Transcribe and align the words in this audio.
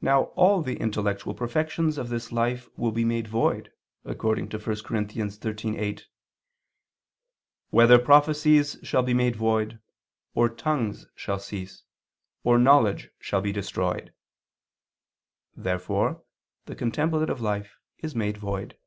Now 0.00 0.26
all 0.36 0.62
the 0.62 0.76
intellectual 0.76 1.34
perfections 1.34 1.98
of 1.98 2.10
this 2.10 2.30
life 2.30 2.68
will 2.78 2.92
be 2.92 3.04
made 3.04 3.26
void, 3.26 3.72
according 4.04 4.48
to 4.50 4.56
1 4.58 4.64
Cor. 4.84 4.96
13:8, 5.02 6.02
"Whether 7.70 7.98
prophecies 7.98 8.78
shall 8.84 9.02
be 9.02 9.14
made 9.14 9.34
void, 9.34 9.80
or 10.32 10.48
tongues 10.48 11.08
shall 11.16 11.40
cease, 11.40 11.82
or 12.44 12.56
knowledge 12.56 13.10
shall 13.18 13.40
be 13.40 13.50
destroyed." 13.50 14.14
Therefore 15.56 16.22
the 16.66 16.76
contemplative 16.76 17.40
life 17.40 17.78
is 17.98 18.14
made 18.14 18.36
void. 18.38 18.78